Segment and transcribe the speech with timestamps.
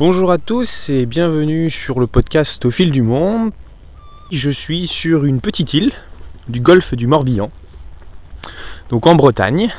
[0.00, 3.50] Bonjour à tous et bienvenue sur le podcast Au fil du monde.
[4.32, 5.92] Je suis sur une petite île
[6.48, 7.50] du golfe du Morbihan,
[8.88, 9.70] donc en Bretagne,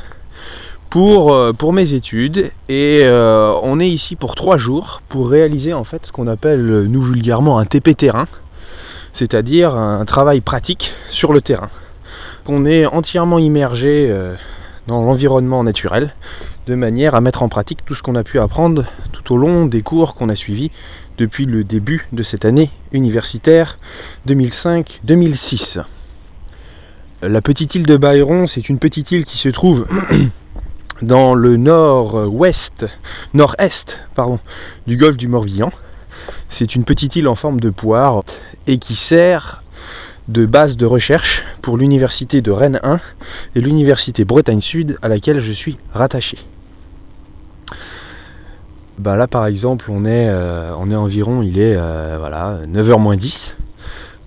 [0.91, 2.51] pour, euh, mes études.
[2.69, 6.83] Et euh, on est ici pour trois jours pour réaliser en fait ce qu'on appelle
[6.83, 8.27] nous vulgairement un TP terrain,
[9.17, 11.71] c'est-à-dire un travail pratique sur le terrain.
[12.45, 14.35] On est entièrement immergé euh,
[14.85, 16.13] dans l'environnement naturel,
[16.67, 19.65] de manière à mettre en pratique tout ce qu'on a pu apprendre tout au long
[19.65, 20.71] des cours qu'on a suivis
[21.17, 23.77] depuis le début de cette année universitaire
[24.27, 25.83] 2005-2006.
[27.23, 29.87] La petite île de Bayron, c'est une petite île qui se trouve
[31.01, 32.85] dans le nord-ouest,
[33.33, 34.39] nord-est, pardon,
[34.87, 35.71] du golfe du Morbihan.
[36.57, 38.23] C'est une petite île en forme de poire
[38.67, 39.63] et qui sert
[40.27, 42.99] de base de recherche pour l'université de Rennes 1
[43.55, 46.37] et l'université Bretagne Sud à laquelle je suis rattaché.
[48.99, 53.33] Ben là par exemple on est, euh, environ, il est euh, voilà, 9h moins 10.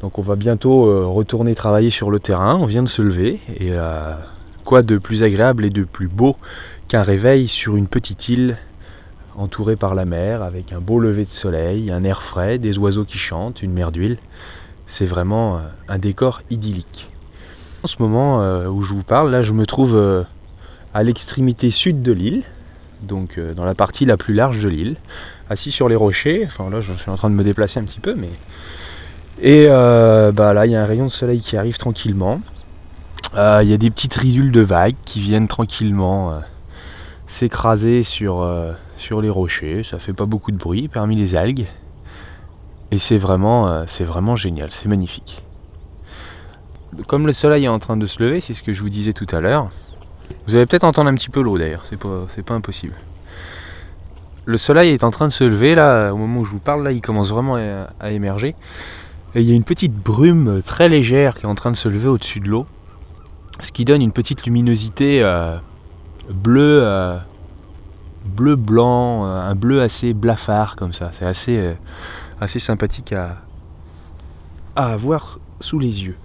[0.01, 3.41] Donc on va bientôt euh, retourner travailler sur le terrain, on vient de se lever
[3.61, 3.73] et
[4.65, 6.37] quoi de plus agréable et de plus beau
[6.89, 8.57] qu'un réveil sur une petite île
[9.37, 13.05] entourée par la mer avec un beau lever de soleil, un air frais, des oiseaux
[13.05, 14.19] qui chantent, une mer d'huile.
[14.99, 17.09] C'est vraiment un décor idyllique.
[17.83, 20.25] En ce moment où je vous parle, là je me trouve
[20.95, 22.45] à l'extrémité sud de l'île,
[23.03, 24.97] donc euh, dans la partie la plus large de l'île,
[25.51, 26.47] assis sur les rochers.
[26.47, 28.31] Enfin là, je suis en train de me déplacer un petit peu, mais
[29.43, 32.41] et euh, bah là, il y a un rayon de soleil qui arrive tranquillement.
[33.35, 36.41] Euh, il y a des petites ridules de vagues qui viennent tranquillement
[37.41, 38.49] s'écraser sur
[38.99, 39.85] sur les rochers.
[39.91, 41.67] Ça fait pas beaucoup de bruit parmi les algues,
[42.95, 45.43] et c'est vraiment c'est vraiment génial, c'est magnifique.
[47.09, 49.13] Comme le soleil est en train de se lever, c'est ce que je vous disais
[49.13, 49.71] tout à l'heure.
[50.47, 52.95] Vous allez peut-être entendre un petit peu l'eau d'ailleurs, c'est pas, impossible.
[54.47, 56.85] Le soleil est en train de se lever là, au moment où je vous parle,
[56.85, 58.55] là il commence vraiment à, émerger.
[59.35, 61.89] Et il y a une petite brume très légère qui est en train de se
[61.89, 62.67] lever au-dessus de l'eau,
[63.67, 65.57] ce qui donne une petite luminosité euh,
[66.31, 67.19] euh,
[68.25, 71.11] bleu blanc, euh, un bleu assez blafard comme ça.
[71.19, 71.75] C'est assez,
[72.41, 73.39] assez sympathique à,
[74.77, 76.17] à avoir sous les yeux.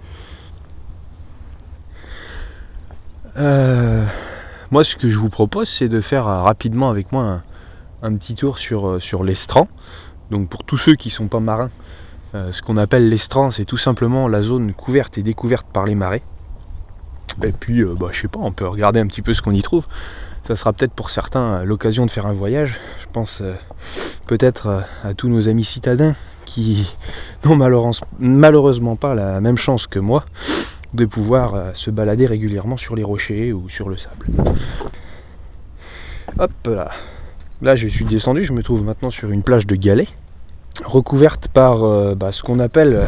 [3.36, 4.06] Euh,
[4.70, 7.42] moi, ce que je vous propose, c'est de faire euh, rapidement avec moi
[8.02, 9.68] un, petit tour sur, euh, sur l'estran.
[10.30, 11.70] Donc, pour tous ceux qui ne sont pas marins,
[12.32, 16.22] ce qu'on appelle l'estran, c'est tout simplement la zone couverte et découverte par les marées.
[17.42, 19.62] Et puis, bah, je sais pas, on peut regarder un petit peu ce qu'on y
[19.62, 19.84] trouve.
[20.48, 22.74] Ça sera peut-être pour certains l'occasion de faire un voyage.
[23.02, 23.42] Je pense
[24.26, 26.14] peut-être à tous nos amis citadins
[26.46, 26.86] qui
[27.44, 27.56] n'ont
[28.18, 30.24] malheureusement pas la même chance que moi
[30.94, 34.26] de pouvoir euh, se balader régulièrement sur les rochers ou sur le sable.
[36.38, 36.90] Hop là.
[37.62, 40.08] Là je suis descendu, je me trouve maintenant sur une plage de galets,
[40.84, 43.06] recouverte par euh, bah, ce qu'on appelle euh,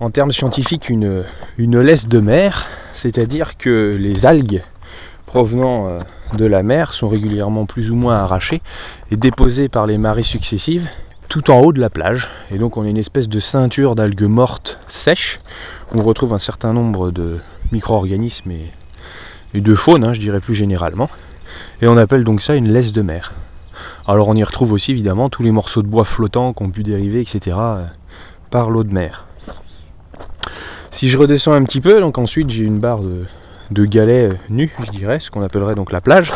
[0.00, 1.24] en termes scientifiques une,
[1.56, 2.66] une laisse de mer,
[3.02, 4.62] c'est-à-dire que les algues
[5.26, 5.98] provenant
[6.34, 8.62] de la mer sont régulièrement plus ou moins arrachées
[9.10, 10.88] et déposées par les marées successives
[11.28, 12.26] tout en haut de la plage.
[12.50, 15.38] Et donc on a une espèce de ceinture d'algues mortes sèches
[15.94, 17.38] on retrouve un certain nombre de
[17.72, 21.08] micro-organismes et, de faune, hein, je dirais plus généralement.
[21.80, 23.32] Et on appelle donc ça une laisse de mer.
[24.06, 27.22] Alors on y retrouve aussi évidemment tous les morceaux de bois flottants qu'on pu dériver,
[27.22, 27.56] etc.
[27.58, 27.86] Euh,
[28.50, 29.27] par l'eau de mer.
[30.98, 33.02] Si je redescends un petit peu, donc ensuite j'ai une barre
[33.70, 36.32] de, galets nus, je dirais, ce qu'on appellerait donc la plage.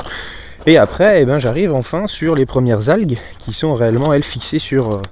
[0.67, 4.61] Et après, eh ben, j'arrive enfin sur les premières algues qui sont réellement, elles, fixées
[4.61, 5.03] sur, euh,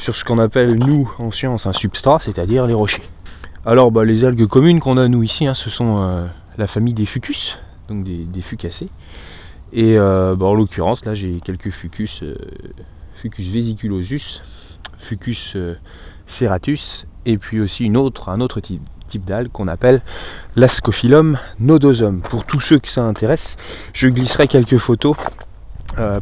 [0.00, 3.08] sur ce qu'on appelle, nous, en science, un substrat, c'est-à-dire les rochers.
[3.64, 6.26] Alors bah, les algues communes qu'on a nous ici, hein, ce sont euh,
[6.56, 7.56] la famille des fucus,
[7.88, 8.88] donc des, fucacées.
[9.72, 12.34] Et euh, bah, en l'occurrence là j'ai quelques fucus, euh,
[13.20, 14.40] fucus vesiculosus,
[15.08, 15.56] fucus
[16.38, 18.82] serratus, et puis aussi une autre, un autre type,
[19.26, 20.02] d'algue qu'on appelle
[20.56, 22.20] l'ascophyllum nodosum.
[22.22, 23.40] Pour tous ceux que ça intéresse,
[23.94, 25.16] je glisserai quelques photos.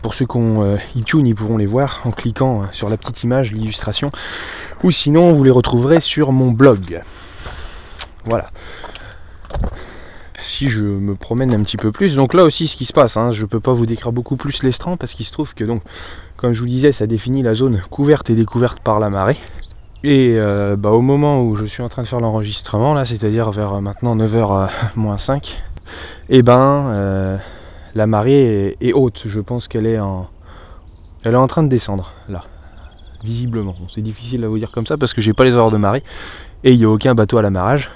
[0.03, 3.53] pour ceux qui ont iTunes, ils pourront les voir en cliquant sur la petite image,
[3.53, 4.11] l'illustration,
[4.83, 7.03] ou sinon vous les retrouverez sur mon blog.
[8.25, 8.51] Voilà.
[10.59, 13.15] Si je me promène un petit peu plus, donc là aussi ce qui se passe,
[13.17, 15.65] hein, je ne peux pas vous décrire beaucoup plus l'estran parce qu'il se trouve que
[15.65, 15.83] donc,
[16.37, 19.39] comme je vous disais, ça définit la zone couverte et découverte par la marée.
[20.09, 23.51] Et euh, bah, au moment où je suis en train de faire l'enregistrement, là, c'est-à-dire
[23.51, 25.45] vers euh, maintenant 9h moins 5,
[26.29, 27.37] et ben euh,
[27.97, 29.21] la marée est, haute.
[29.27, 30.29] Je pense qu'elle est en
[31.25, 32.45] elle est en train de descendre là,
[33.25, 33.75] visiblement.
[33.97, 36.05] c'est difficile à vous dire comme ça parce que j'ai pas les heures de marée
[36.63, 37.91] et il n'y a aucun bateau à l'amarrage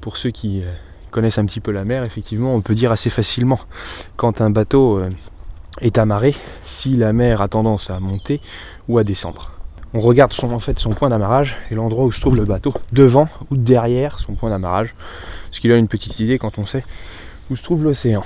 [0.00, 0.72] pour ceux qui euh,
[1.12, 3.60] connaissent un petit peu la mer, effectivement, on peut dire assez facilement
[4.16, 5.10] quand un bateau euh,
[5.82, 6.34] est amarré,
[6.82, 8.40] si la mer a tendance à monter
[8.88, 9.57] ou à descendre.
[9.94, 12.74] On regarde son, en fait son point d'amarrage et l'endroit où se trouve le bateau,
[12.92, 14.94] devant ou derrière son point d'amarrage,
[15.50, 16.84] ce qui a une petite idée quand on sait
[17.50, 18.22] où se trouve l'océan.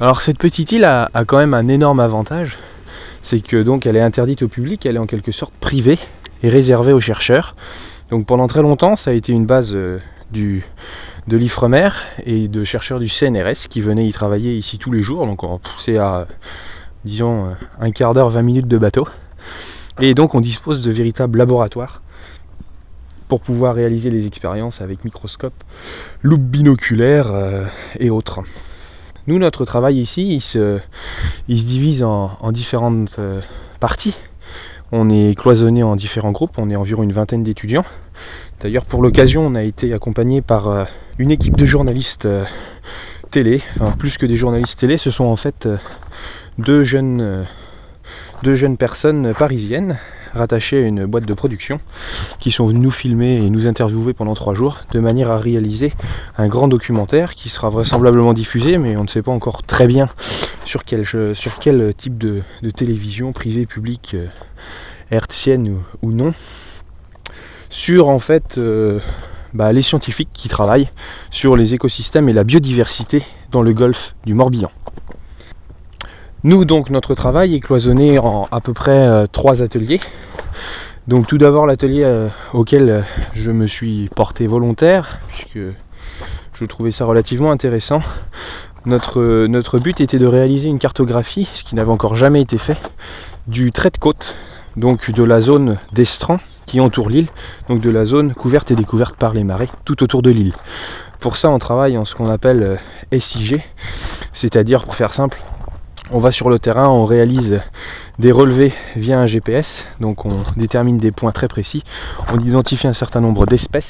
[0.00, 2.56] Alors cette petite île a, quand même un énorme avantage,
[3.28, 5.98] c'est que donc elle est interdite au public, elle est en quelque sorte privée
[6.42, 7.56] et réservée aux chercheurs.
[8.10, 9.98] Donc pendant très longtemps, ça a été une base euh,
[10.30, 10.64] du,
[11.26, 11.90] de l'Ifremer
[12.24, 15.26] et de chercheurs du CNRS qui venaient y travailler ici tous les jours.
[15.26, 15.40] Donc
[15.84, 16.26] c'est à,
[17.04, 19.06] disons, un quart d'heure, 20 minutes de bateau.
[20.00, 22.02] Et donc on dispose de véritables laboratoires
[23.28, 25.52] pour pouvoir réaliser les expériences avec microscope,
[26.22, 27.66] loupe binoculaire euh,
[27.98, 28.40] et autres.
[29.26, 30.80] Nous, notre travail ici, il se,
[31.48, 33.42] divise en, en différentes euh,
[33.80, 34.14] parties.
[34.90, 37.84] On est cloisonné en différents groupes, on est environ une vingtaine d'étudiants.
[38.62, 40.84] D'ailleurs, pour l'occasion, on a été accompagné par euh,
[41.18, 42.44] une équipe de journalistes euh,
[43.30, 45.76] télé, enfin plus que des journalistes télé, ce sont en fait euh,
[46.58, 47.46] deux jeunes,
[48.42, 49.98] deux jeunes personnes parisiennes
[50.34, 51.80] rattachées à une boîte de production
[52.40, 55.92] qui sont venues nous filmer et nous interviewer pendant trois jours de manière à réaliser
[56.36, 60.08] un grand documentaire qui sera vraisemblablement diffusé mais on ne sait pas encore très bien
[60.66, 61.04] sur quel,
[61.96, 62.42] type de,
[62.76, 64.16] télévision privée, publique,
[65.10, 66.34] hertzienne ou, ou, non
[67.70, 69.00] sur en fait euh,
[69.54, 70.90] bah, les scientifiques qui travaillent
[71.30, 74.70] sur les écosystèmes et la biodiversité dans le golfe du Morbihan.
[76.48, 80.00] Nous donc notre travail est cloisonné en à peu près euh, trois ateliers.
[81.06, 83.02] Donc tout d'abord l'atelier euh, auquel euh,
[83.34, 85.58] je me suis porté volontaire, puisque
[86.58, 88.00] je trouvais ça relativement intéressant.
[88.86, 92.78] Notre, notre but était de réaliser une cartographie, ce qui n'avait encore jamais été fait,
[93.46, 94.24] du trait de côte,
[94.74, 97.28] donc de la zone d'estran qui entoure l'île,
[97.68, 100.54] donc de la zone couverte et découverte par les marées tout autour de l'île.
[101.20, 102.80] Pour ça on travaille en ce qu'on appelle
[103.12, 103.62] SIG,
[104.40, 105.36] c'est-à-dire pour faire simple,
[106.10, 107.60] on va sur le terrain, on réalise
[108.18, 109.66] des relevés via un GPS,
[110.00, 111.84] donc on détermine des points très précis,
[112.28, 113.84] on identifie un certain nombre d'espèces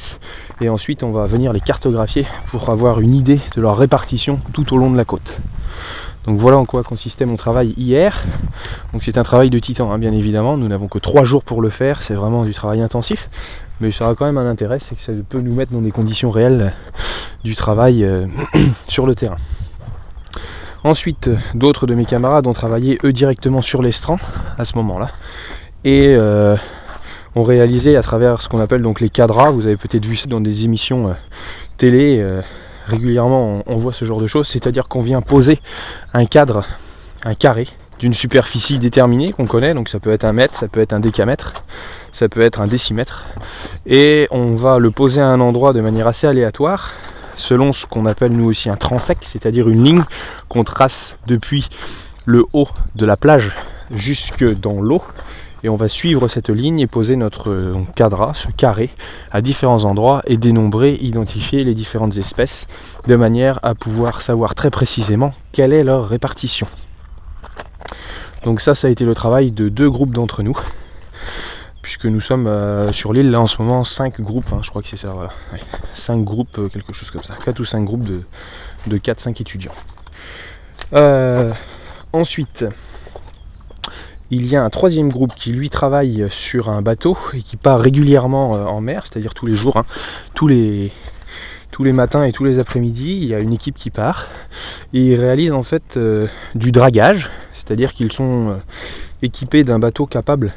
[0.61, 4.73] et ensuite on va venir les cartographier pour avoir une idée de leur répartition tout
[4.75, 5.31] au long de la côte.
[6.26, 8.23] Donc voilà en quoi consistait mon travail hier.
[9.03, 10.59] C'est un travail de titan, hein, bien évidemment.
[10.59, 12.03] Nous n'avons que trois jours pour le faire.
[12.06, 13.19] C'est vraiment du travail intensif,
[13.81, 15.93] mais ça a quand même un intérêt, c'est que ça peut nous mettre dans des
[15.93, 16.75] conditions réelles
[17.44, 18.26] du travail euh,
[18.88, 19.38] sur le terrain.
[20.85, 24.17] Ensuite, d'autres de mes camarades ont travaillé eux directement sur l'estran
[24.59, 25.11] à ce moment-là
[25.85, 26.57] et euh,
[27.35, 29.51] ont réalisé à travers ce qu'on appelle donc les cadras.
[29.51, 31.13] Vous avez peut-être vu ça dans des émissions euh,
[31.79, 32.19] télé.
[32.21, 32.43] Euh,
[32.87, 35.61] régulièrement, on, voit ce genre de choses, c'est-à-dire qu'on vient poser
[36.15, 36.65] un cadre,
[37.25, 39.75] un carré d'une superficie déterminée qu'on connaît.
[39.75, 41.53] Donc ça peut être un mètre, ça peut être un décamètre,
[42.19, 43.27] ça peut être un décimètre,
[43.85, 46.93] et on va le poser à un endroit de manière assez aléatoire
[47.49, 50.05] selon ce qu'on appelle nous aussi un transect, c'est-à-dire une ligne
[50.49, 50.93] qu'on trace
[51.27, 51.67] depuis
[52.25, 53.50] le haut de la plage
[53.91, 55.03] jusque dans l'eau.
[55.65, 58.91] Et on va suivre cette ligne et poser notre cadra, ce carré,
[59.33, 62.67] à différents endroits et dénombrer, identifier les différentes espèces
[63.09, 66.69] de manière à pouvoir savoir très précisément quelle est leur répartition.
[68.44, 70.56] Donc ça, ça a été le travail de deux groupes d'entre nous
[71.88, 74.82] puisque nous sommes euh, sur l'île là en ce moment 5 groupes, hein, je crois
[74.82, 75.31] que c'est ça, voilà.
[75.55, 75.61] Ouais.
[76.06, 78.20] 5 groupes, euh, quelque chose comme ça, 4 ou 5 groupes de,
[78.88, 79.73] de 4-5 étudiants.
[80.93, 81.50] Euh,
[82.12, 82.67] ensuite,
[84.31, 87.81] il y a un troisième groupe qui lui travaille sur un bateau et qui part
[87.81, 89.86] régulièrement en mer, c'est-à-dire tous les jours, hein,
[90.34, 90.93] tous les
[91.70, 94.27] tous les matins et tous les après-midi, il y a une équipe qui part
[94.93, 95.98] et ils réalisent en fait
[96.55, 98.58] du dragage, c'est-à-dire qu'ils sont
[99.22, 100.53] équipés d'un bateau capable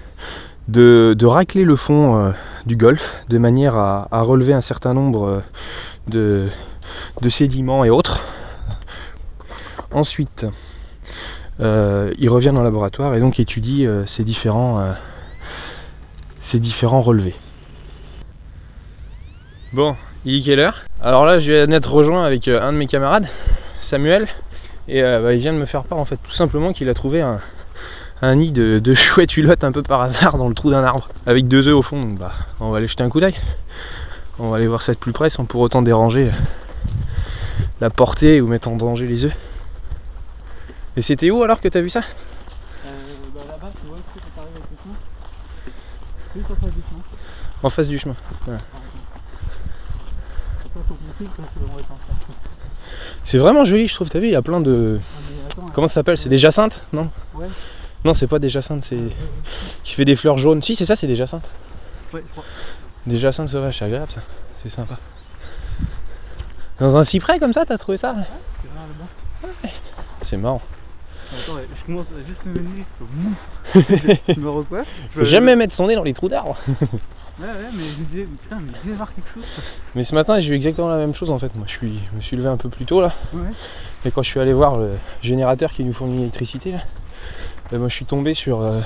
[0.67, 2.31] de, racler le fond euh,
[2.65, 5.43] du golfe de manière à, relever un certain nombre
[6.13, 6.47] euh,
[7.21, 8.19] de, sédiments et autres.
[9.91, 10.45] Ensuite,
[11.59, 14.95] euh, il revient dans le laboratoire et donc étudie ces, différents,
[17.01, 17.35] relevés.
[19.73, 22.87] Bon, il est quelle heure Alors là, je viens d'être rejoint avec un de mes
[22.87, 23.27] camarades,
[23.89, 24.27] Samuel,
[24.87, 27.21] et bah, il vient de me faire part en fait tout simplement qu'il a trouvé
[27.21, 27.39] un,
[28.21, 31.09] un nid de, de chouette hulotte un peu par hasard dans le trou d'un arbre
[31.25, 32.01] avec deux œufs au fond.
[32.01, 33.35] Donc bah, on va aller jeter un coup d'œil.
[34.39, 36.31] On va aller voir ça de plus près sans pour autant déranger
[37.79, 39.33] la portée ou mettre en danger les œufs.
[40.97, 41.99] Et c'était où alors que t'as vu ça?
[41.99, 42.91] Euh,
[43.33, 44.95] bah Là-bas, tu vois, tu arrives avec le chemin.
[46.35, 47.01] Juste en face du chemin.
[47.63, 48.15] En face du chemin.
[48.47, 48.57] Ouais.
[53.29, 54.09] C'est vraiment joli, je trouve.
[54.09, 54.99] T'as vu, il y a plein de.
[54.99, 56.17] Ah, attends, Comment ça s'appelle?
[56.21, 57.09] C'est des jacinthes Non?
[57.35, 57.47] Ouais.
[58.03, 58.97] Non, c'est pas des jacinthes, c'est.
[59.83, 60.61] qui fait des fleurs jaunes.
[60.63, 61.47] Si, c'est ça, c'est des jacinthes.
[62.13, 62.43] Ouais, je crois.
[63.05, 64.21] Des jacinthes sauvages, c'est agréable ça.
[64.63, 64.97] C'est sympa.
[66.79, 68.13] Dans un cyprès comme ça, t'as trouvé ça?
[68.13, 68.23] Ouais,
[68.61, 69.47] c'est là, là-bas.
[69.63, 69.71] Ouais.
[70.29, 70.61] c'est marrant.
[71.31, 72.59] Attends, je commence à juste me.
[72.59, 73.33] Mou.
[74.27, 74.87] Je me recoiffe.
[75.15, 76.57] je- Faut jamais mettre son nez dans les trous d'arbres.
[77.39, 79.43] Ouais, ouais, mais je me disais, putain, mais il devait y avoir quelque chose.
[79.95, 81.49] Mais ce matin, j'ai eu exactement la même chose en fait.
[81.55, 83.13] Moi, je, suis, je me suis levé un peu plus tôt là.
[83.33, 83.49] Ouais.
[84.05, 86.79] Et quand je suis allé voir le générateur qui nous fournit l'électricité, là,
[87.71, 88.81] ben, moi je suis tombé sur euh,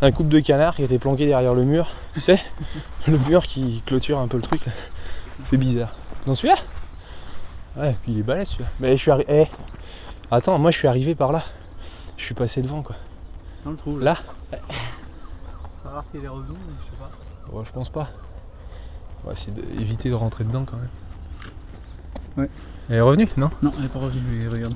[0.00, 1.88] un couple de canards qui était planqué derrière le mur.
[2.14, 2.40] Tu sais
[3.08, 4.64] Le mur qui clôture un peu le truc.
[4.66, 4.72] là.
[5.50, 5.92] C'est bizarre.
[6.26, 6.56] Dans celui-là?
[7.76, 8.70] Ouais, puis il est balèze celui-là.
[8.78, 9.48] Mais je suis arrivé.
[10.30, 11.42] Attends, moi je suis arrivé par là.
[12.16, 12.96] Je suis passé devant quoi.
[13.64, 13.98] Dans le trou.
[13.98, 14.16] Là.
[14.52, 14.58] Là Ça
[15.84, 17.56] va voir qu'il est revenu, mais je sais pas.
[17.56, 18.08] Ouais, je pense pas.
[19.24, 20.88] On va essayer d'éviter de rentrer dedans quand même.
[22.36, 22.50] Ouais.
[22.88, 23.50] Elle est revenue, non?
[23.62, 24.74] Non, elle est pas revenue, mais regarde.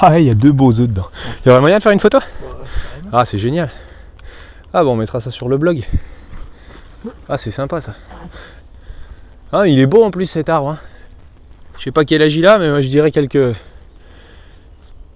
[0.00, 1.08] Ah, il y a deux beaux œufs dedans.
[1.44, 2.18] Il y aurait moyen de faire une photo?
[3.12, 3.70] Ah, c'est génial.
[4.72, 5.86] Ah bon, on mettra ça sur le blog.
[7.28, 7.94] Ah, c'est sympa ça.
[9.52, 10.70] Ah, il est beau en plus cet arbre.
[10.70, 10.78] hein.
[11.78, 13.56] Je sais pas quel âge il a, mais moi, je dirais quelques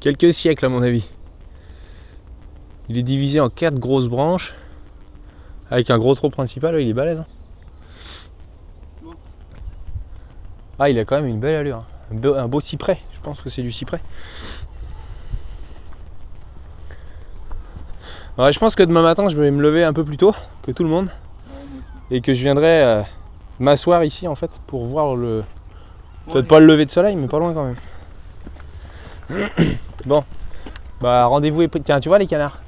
[0.01, 1.05] quelques siècles à mon avis.
[2.89, 4.55] Il est divisé en quatre grosses branches
[5.71, 6.81] avec un gros tronc principal.
[6.81, 7.19] il est balèze.
[7.19, 7.27] hein.
[10.79, 11.79] Ah, il a quand même une belle allure.
[11.79, 11.85] hein.
[12.13, 12.99] Un beau, un beau cyprès.
[13.17, 14.01] Je pense que c'est du cyprès.
[18.39, 20.71] Ouais, je pense que demain matin, je vais me lever un peu plus tôt que
[20.71, 21.09] tout le monde
[22.11, 23.03] et que je viendrai euh,
[23.59, 25.43] m'asseoir ici en fait pour voir le.
[26.33, 27.77] Peut-être pas le lever de soleil, mais pas loin quand même.
[30.07, 30.25] bon,
[31.01, 31.83] bah rendez-vous est pris.
[31.83, 32.59] Tiens, tu vois les canards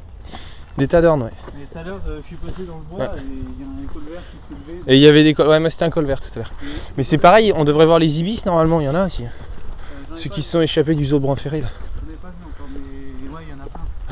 [0.78, 1.30] Des tas d'ornes, ouais.
[1.54, 3.18] Mais tout à l'heure, euh, je suis passé dans le bois Ouais.
[3.18, 4.80] et il y a un colvert qui s'est levé.
[4.92, 5.34] Et il y avait des.
[5.34, 6.52] col- Ouais, mais c'était un colvert tout à l'heure.
[6.96, 9.24] Mais c'est pareil, on devrait voir les ibis normalement, il y en a aussi.
[9.24, 11.68] Euh, Ceux qui se sont échappés du zoo brun ferré là.
[11.68, 13.68] Ai pas vu encore, mais ouais, il y en a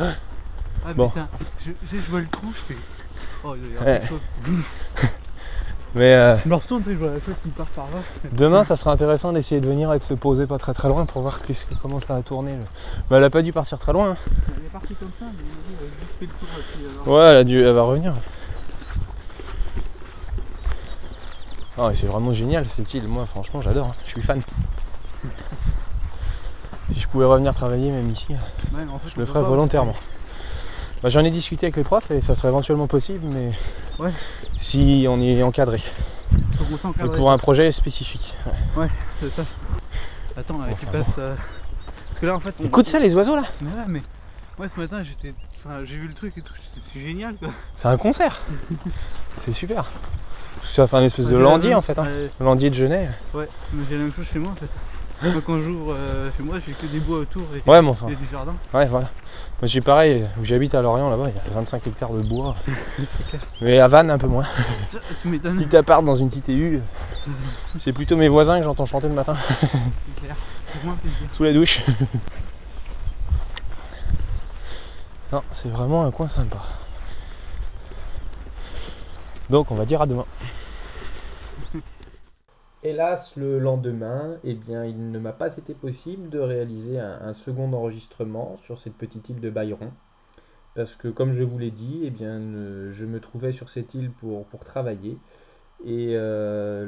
[0.06, 0.16] plein.
[0.88, 0.94] Ah.
[0.94, 1.08] Bon.
[1.08, 1.28] putain,
[1.66, 2.80] je, je, je vois le trou, je fais.
[3.44, 3.98] Oh, il y Ouais.
[4.00, 4.20] quelque chose.
[5.94, 8.00] Mais euh, Je me retourne, tu sais, je vois la chose qui part par là.
[8.32, 11.04] demain, ça sera intéressant d'essayer de venir et de se poser pas très très loin
[11.06, 12.52] pour voir qu'est-ce comment ça a tourné.
[12.56, 12.64] le-
[13.10, 14.12] Bah, elle a pas dû partir très loin.
[14.12, 14.16] hein.
[14.58, 15.44] Elle est partie comme ça, mais
[15.80, 16.48] elle a juste fait le tour.
[16.58, 18.14] et puis, alors, Ouais, elle, a dû, elle va revenir.
[21.78, 23.06] Et c'est vraiment génial cette île.
[23.06, 23.86] Moi, franchement, j'adore.
[23.88, 23.94] hein.
[24.06, 24.42] Je suis fan.
[26.92, 28.38] Si je pouvais revenir travailler même ici, Ouais,
[28.72, 29.94] mais en fait, je le ferais volontairement.
[31.02, 33.52] Bah, J'en ai discuté avec les profs et ça serait éventuellement possible, mais
[33.98, 34.12] Ouais,
[34.70, 35.82] si on est encadré.
[36.56, 37.14] faut qu'on s'encadre.
[37.16, 38.34] pour un projet spécifique.
[38.46, 38.82] ouais.
[38.82, 38.90] Ouais,
[39.20, 39.44] c'est ça.
[40.36, 41.06] Attends, là, tu passes.
[41.18, 41.34] euh,
[42.08, 42.54] Parce que là, en fait.
[42.60, 44.02] on- Écoute ça, les oiseaux là Mais ouais, mais.
[44.58, 45.34] Ouais, ce matin, j'étais.
[45.64, 46.52] Enfin, j'ai vu le truc et tout,
[46.92, 47.48] c'est génial quoi.
[47.80, 48.40] C'est un concert.
[49.44, 49.90] c'est super.
[50.74, 51.96] Ça fait un espèce Ouais, de landier en fait.
[51.98, 52.04] Hein.
[52.06, 52.30] ouais.
[52.40, 53.12] Landier de Genève.
[53.34, 54.68] Ouais, mais j'ai la même chose chez moi en fait.
[55.20, 58.06] Moi, quand j'ouvre euh, chez moi, j'ai que des bois autour et, Ouais, mais enfin.
[58.08, 58.54] et du jardin.
[58.72, 59.10] Ouais, voilà.
[59.60, 62.54] Moi j'ai pareil, où j'habite à Lorient là-bas, il y a 25 hectares de bois.
[63.60, 64.44] Mais à Vannes un peu moins.
[64.92, 65.64] Ça, Tu m'étonnes.
[65.64, 66.80] Petit appart dans une petite éhu.
[67.84, 69.36] C'est plutôt mes voisins que j'entends chanter le matin.
[69.60, 70.36] C'est clair.
[70.72, 71.18] C'est moins plaisir.
[71.32, 71.78] Sous la douche.
[75.32, 76.58] Non, c'est vraiment un coin sympa.
[79.50, 80.24] Donc on va dire à demain.
[82.84, 87.72] Hélas, le lendemain, eh bien, il ne m'a pas été possible de réaliser un, second
[87.72, 89.90] enregistrement sur cette petite île de Bayron.
[90.76, 92.38] Parce que, comme je vous l'ai dit, eh bien,
[92.90, 95.18] je me trouvais sur cette île pour, travailler.
[95.84, 96.84] Et euh,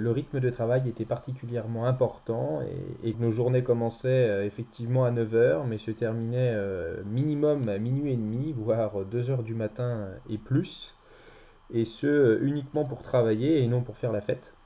[0.00, 2.60] le, rythme de travail était particulièrement important
[3.02, 7.78] et, et nos journées commençaient euh, effectivement à 9h, mais se terminaient euh, minimum à
[7.78, 10.96] minuit et demi, voire 2h du matin et plus.
[11.72, 14.57] Et ce, uniquement pour travailler et non pour faire la fête.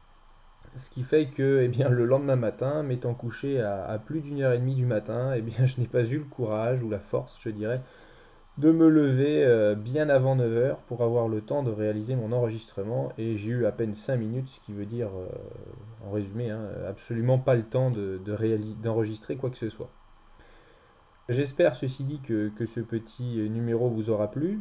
[0.75, 4.53] Ce qui fait que eh bien, le lendemain matin, m'étant couché à, plus d'une heure
[4.53, 7.39] et demie du matin, eh bien, je n'ai pas eu le courage ou la force,
[7.41, 7.83] je dirais,
[8.59, 13.13] de me lever euh, bien avant 9h pour avoir le temps de réaliser mon enregistrement.
[13.19, 16.69] Et j'ai eu à peine 5 minutes, ce qui veut dire, euh, en résumé, hein,
[16.89, 19.91] absolument pas le temps d'enregistrer quoi que ce soit.
[21.29, 24.61] J'espère, ceci dit, que ce petit numéro vous aura plu.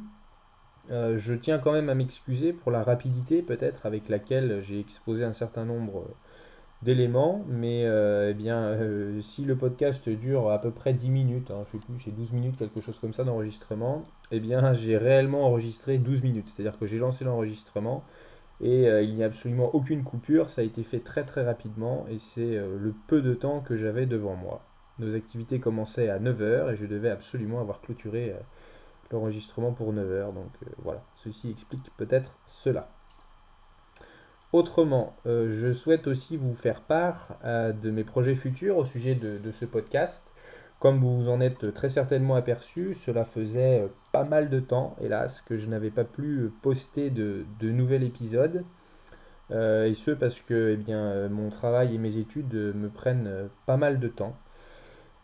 [0.90, 5.24] Euh, je tiens quand même à m'excuser pour la rapidité peut-être avec laquelle j'ai exposé
[5.24, 6.14] un certain nombre euh,
[6.82, 8.76] d'éléments, mais euh, eh bien,
[9.22, 12.32] si le podcast dure à peu près 10 minutes, hein, je sais plus, c'est 12
[12.32, 16.88] minutes, quelque chose comme ça d'enregistrement, eh bien j'ai réellement enregistré 12 minutes, c'est-à-dire que
[16.88, 18.04] j'ai lancé l'enregistrement
[18.62, 22.20] et il n'y a absolument aucune coupure, ça a été fait très très rapidement et
[22.20, 24.64] c'est le peu de temps que j'avais devant moi.
[25.00, 28.36] Nos activités commençaient à 9h et je devais absolument avoir clôturé
[29.12, 30.34] l'enregistrement pour 9h.
[30.34, 32.90] Donc euh, voilà, ceci explique peut-être cela.
[34.54, 39.16] Autrement, euh, je souhaite aussi vous faire part euh, de mes projets futurs au sujet
[39.16, 40.34] de, ce podcast.
[40.80, 45.42] Comme vous vous en êtes très certainement aperçu, cela faisait pas mal de temps, hélas,
[45.42, 48.66] que je n'avais pas pu poster de, de nouvel épisode.
[49.52, 54.00] Et ce parce que eh bien, mon travail et mes études me prennent pas mal
[54.00, 54.36] de temps.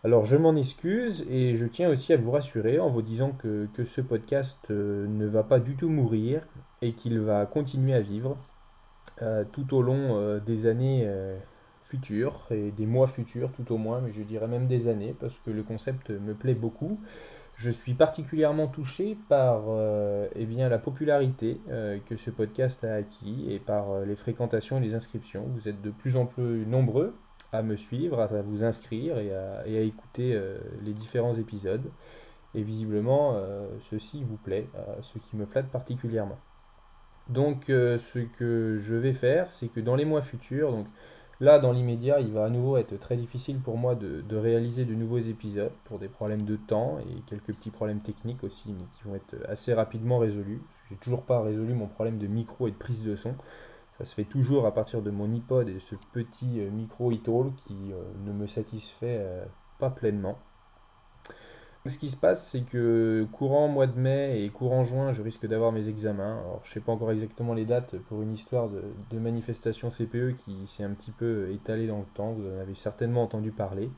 [0.04, 3.68] Alors je m'en excuse et je tiens aussi à vous rassurer en vous disant que,
[3.84, 6.44] ce podcast euh, ne va pas du tout mourir
[6.84, 8.38] et qu'il va continuer à vivre
[9.24, 11.12] euh, tout au long euh, des années
[11.82, 15.40] futures et des mois futurs tout au moins, mais je dirais même des années parce
[15.40, 17.00] que le concept me plaît beaucoup.
[17.56, 19.64] Je suis particulièrement touché par
[20.36, 21.60] eh bien, la popularité
[22.06, 25.48] que ce podcast a acquis et par les fréquentations et les inscriptions.
[25.56, 27.16] Vous êtes de plus en plus nombreux
[27.52, 31.90] à me suivre, à vous inscrire et à, écouter euh, les différents épisodes.
[32.56, 36.40] Et visiblement, euh, ceci vous plaît, euh, ce qui me flatte particulièrement.
[37.30, 40.88] Donc, ce que je vais faire, c'est que dans les mois futurs, donc
[41.42, 44.86] là, dans l'immédiat, il va à nouveau être très difficile pour moi de, de réaliser
[44.86, 48.86] de nouveaux épisodes pour des problèmes de temps et quelques petits problèmes techniques aussi, mais
[48.94, 50.62] qui vont être assez rapidement résolus.
[50.90, 53.36] J'ai toujours pas résolu mon problème de micro et de prise de son.
[53.98, 57.12] Ça se fait toujours à partir de mon iPod et de ce petit euh, micro
[57.12, 59.44] iTall qui euh, ne me satisfait euh,
[59.80, 60.38] pas pleinement.
[61.88, 65.48] Ce qui se passe, c'est que courant mois de mai et courant juin, je risque
[65.48, 66.42] d'avoir mes examens.
[66.42, 70.68] Alors, je sais pas encore exactement les dates pour une histoire de, manifestation CPE qui
[70.68, 72.34] s'est un petit peu étalée dans le temps.
[72.34, 73.90] Vous en avez certainement entendu parler.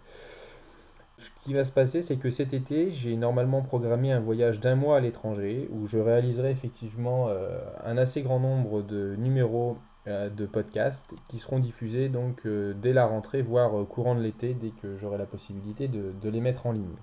[1.17, 4.75] Ce qui va se passer, c'est que cet été, j'ai normalement programmé un voyage d'un
[4.75, 7.29] mois à l'étranger où je réaliserai effectivement
[7.83, 9.77] un assez grand nombre de numéros
[10.07, 14.53] de podcasts qui seront diffusés donc euh, dès la rentrée, voire euh, courant de l'été,
[14.53, 16.95] dès que j'aurai la possibilité de, les mettre en ligne.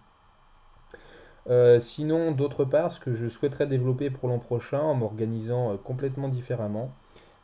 [1.49, 5.76] Euh, sinon, d'autre part, ce que je souhaiterais développer pour l'an prochain en m'organisant euh,
[5.76, 6.91] complètement différemment,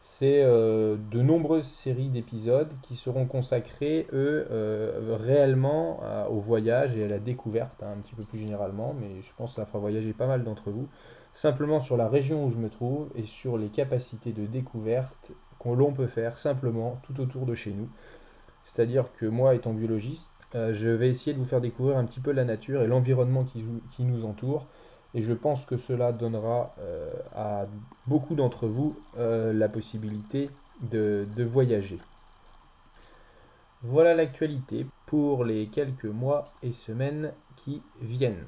[0.01, 7.05] c'est euh, de nombreuses séries d'épisodes qui seront consacrés, eux, euh, réellement au voyage et
[7.05, 9.79] à la découverte, hein, un petit peu plus généralement, mais je pense que ça fera
[9.79, 10.89] voyager pas mal d'entre vous,
[11.33, 15.75] simplement sur la région où je me trouve et sur les capacités de découverte qu'on
[15.75, 17.89] l'on peut faire simplement tout autour de chez nous.
[18.63, 22.21] C'est-à-dire que moi, étant biologiste, euh, je vais essayer de vous faire découvrir un petit
[22.21, 24.67] peu la nature et l'environnement qui, nous entoure.
[25.15, 27.67] Et je pense que cela donnera euh, à
[28.07, 30.51] beaucoup d'entre vous euh, la possibilité
[30.91, 31.99] de voyager.
[33.83, 38.47] Voilà l'actualité pour les quelques mois et semaines qui viennent.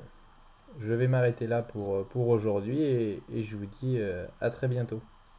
[0.76, 4.68] Je vais m'arrêter là pour, pour aujourd'hui et, et je vous dis euh, à très
[4.68, 5.02] bientôt.